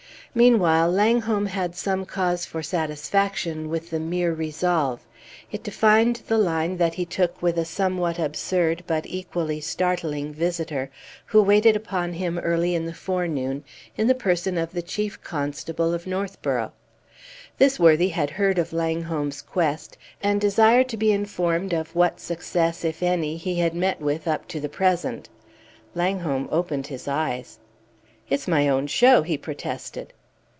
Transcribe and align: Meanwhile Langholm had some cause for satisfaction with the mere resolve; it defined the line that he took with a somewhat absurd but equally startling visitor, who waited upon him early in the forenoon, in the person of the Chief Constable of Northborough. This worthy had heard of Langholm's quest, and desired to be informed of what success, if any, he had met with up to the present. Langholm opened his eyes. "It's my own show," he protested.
Meanwhile 0.33 0.89
Langholm 0.91 1.47
had 1.47 1.75
some 1.75 2.05
cause 2.05 2.45
for 2.45 2.63
satisfaction 2.63 3.67
with 3.67 3.89
the 3.89 3.99
mere 3.99 4.33
resolve; 4.33 5.05
it 5.51 5.61
defined 5.61 6.21
the 6.27 6.37
line 6.37 6.77
that 6.77 6.93
he 6.93 7.03
took 7.05 7.41
with 7.41 7.57
a 7.57 7.65
somewhat 7.65 8.17
absurd 8.17 8.85
but 8.87 9.05
equally 9.05 9.59
startling 9.59 10.33
visitor, 10.33 10.89
who 11.25 11.41
waited 11.41 11.75
upon 11.75 12.13
him 12.13 12.39
early 12.39 12.73
in 12.73 12.85
the 12.85 12.93
forenoon, 12.93 13.65
in 13.97 14.07
the 14.07 14.15
person 14.15 14.57
of 14.57 14.71
the 14.71 14.81
Chief 14.81 15.21
Constable 15.21 15.93
of 15.93 16.07
Northborough. 16.07 16.71
This 17.57 17.77
worthy 17.77 18.07
had 18.07 18.29
heard 18.29 18.57
of 18.57 18.71
Langholm's 18.71 19.41
quest, 19.41 19.97
and 20.23 20.39
desired 20.39 20.87
to 20.87 20.95
be 20.95 21.11
informed 21.11 21.73
of 21.73 21.93
what 21.93 22.21
success, 22.21 22.85
if 22.85 23.03
any, 23.03 23.35
he 23.35 23.55
had 23.59 23.75
met 23.75 23.99
with 23.99 24.29
up 24.29 24.47
to 24.47 24.61
the 24.61 24.69
present. 24.69 25.27
Langholm 25.93 26.47
opened 26.53 26.87
his 26.87 27.05
eyes. 27.05 27.59
"It's 28.29 28.47
my 28.47 28.69
own 28.69 28.87
show," 28.87 29.23
he 29.23 29.37
protested. 29.37 30.13